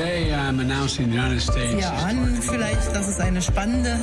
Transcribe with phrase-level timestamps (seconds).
[0.00, 0.58] an,
[2.40, 3.96] vielleicht, dass es eine spannende.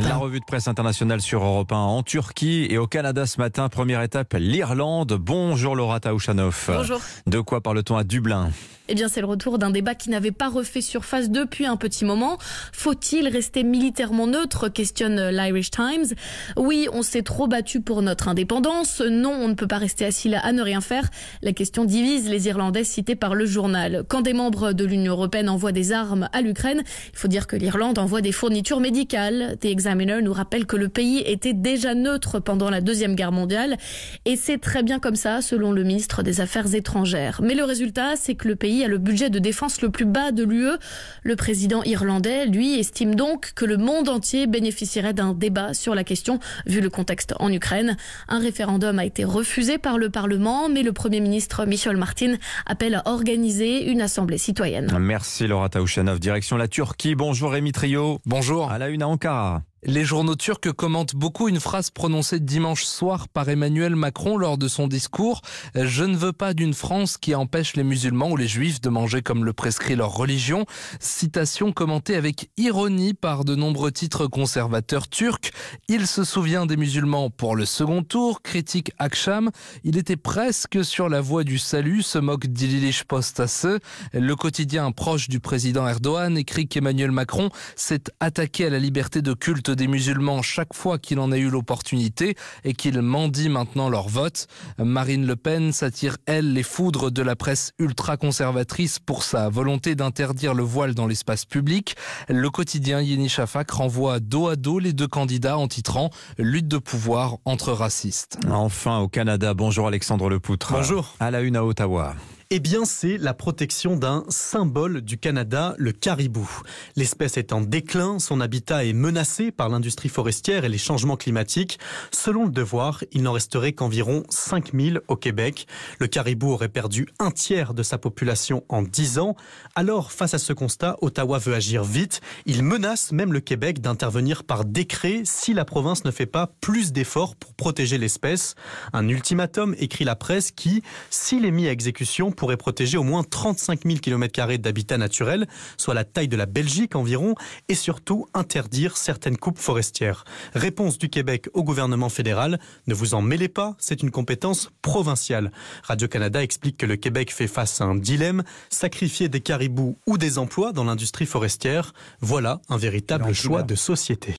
[0.00, 3.68] La revue de presse internationale sur Europe 1 en Turquie et au Canada ce matin.
[3.68, 5.14] Première étape, l'Irlande.
[5.14, 6.70] Bonjour Laura Taouchanoff.
[6.72, 7.00] Bonjour.
[7.26, 8.50] De quoi parle-t-on à Dublin?
[8.90, 12.06] Eh bien, c'est le retour d'un débat qui n'avait pas refait surface depuis un petit
[12.06, 12.38] moment.
[12.72, 14.70] Faut-il rester militairement neutre?
[14.70, 16.14] Questionne l'Irish Times.
[16.56, 19.02] Oui, on s'est trop battu pour notre indépendance.
[19.02, 21.08] Non, on ne peut pas rester assis à ne rien faire.
[21.42, 24.04] La question divise les Irlandais cités par le journal.
[24.08, 26.82] Quand des membres de l'Union européenne envoient des armes à l'Ukraine,
[27.12, 29.56] il faut dire que l'Irlande envoie des fournitures médicales.
[29.60, 33.76] The Examiner nous rappelle que le pays était déjà neutre pendant la Deuxième Guerre mondiale.
[34.24, 37.40] Et c'est très bien comme ça, selon le ministre des Affaires étrangères.
[37.42, 40.32] Mais le résultat, c'est que le pays a le budget de défense le plus bas
[40.32, 40.76] de l'UE.
[41.22, 46.04] Le président irlandais, lui, estime donc que le monde entier bénéficierait d'un débat sur la
[46.04, 47.96] question, vu le contexte en Ukraine.
[48.28, 52.96] Un référendum a été refusé par le Parlement, mais le Premier ministre Michel Martin appelle
[52.96, 54.92] à organiser une assemblée citoyenne.
[54.98, 56.18] Merci Laura Taouchanov.
[56.18, 57.14] Direction la Turquie.
[57.14, 58.18] Bonjour Rémi Trio.
[58.26, 58.68] Bonjour.
[58.68, 59.62] À la une à Ankara.
[59.84, 64.66] Les journaux turcs commentent beaucoup une phrase prononcée dimanche soir par Emmanuel Macron lors de
[64.66, 65.40] son discours.
[65.76, 69.22] Je ne veux pas d'une France qui empêche les musulmans ou les juifs de manger
[69.22, 70.66] comme le prescrit leur religion.
[70.98, 75.52] Citation commentée avec ironie par de nombreux titres conservateurs turcs.
[75.86, 79.52] Il se souvient des musulmans pour le second tour, critique Aksham.
[79.84, 83.78] Il était presque sur la voie du salut, se moque Dililish Postase.
[84.12, 89.34] Le quotidien proche du président Erdogan écrit qu'Emmanuel Macron s'est attaqué à la liberté de
[89.34, 94.08] culte des musulmans chaque fois qu'il en a eu l'opportunité et qu'il mendie maintenant leur
[94.08, 94.46] vote.
[94.78, 100.54] Marine Le Pen s'attire, elle, les foudres de la presse ultra-conservatrice pour sa volonté d'interdire
[100.54, 101.96] le voile dans l'espace public.
[102.28, 106.78] Le quotidien Yeni Shafak renvoie dos à dos les deux candidats en titrant Lutte de
[106.78, 108.38] pouvoir entre racistes.
[108.50, 109.54] Enfin au Canada.
[109.54, 110.72] Bonjour Alexandre Lepoutre.
[110.72, 111.14] Bonjour.
[111.20, 112.14] À la une à Ottawa.
[112.50, 116.48] Eh bien, c'est la protection d'un symbole du Canada, le caribou.
[116.96, 121.78] L'espèce est en déclin, son habitat est menacé par l'industrie forestière et les changements climatiques.
[122.10, 125.66] Selon le devoir, il n'en resterait qu'environ 5000 au Québec.
[125.98, 129.36] Le caribou aurait perdu un tiers de sa population en 10 ans.
[129.74, 132.22] Alors, face à ce constat, Ottawa veut agir vite.
[132.46, 136.92] Il menace même le Québec d'intervenir par décret si la province ne fait pas plus
[136.92, 138.54] d'efforts pour protéger l'espèce.
[138.94, 143.22] Un ultimatum écrit la presse qui, s'il est mis à exécution, pourrait protéger au moins
[143.22, 147.34] 35 000 km d'habitat naturel, soit la taille de la Belgique environ,
[147.68, 150.24] et surtout interdire certaines coupes forestières.
[150.54, 155.50] Réponse du Québec au gouvernement fédéral, ne vous en mêlez pas, c'est une compétence provinciale.
[155.82, 160.38] Radio-Canada explique que le Québec fait face à un dilemme, sacrifier des caribous ou des
[160.38, 164.18] emplois dans l'industrie forestière, voilà un véritable choix de société.